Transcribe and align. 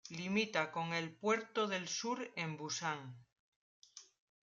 Limita 0.09 0.71
con 0.71 0.93
el 0.95 1.11
puerto 1.13 1.67
del 1.67 1.87
Sur 1.87 2.33
en 2.35 2.57
Busan. 2.57 3.23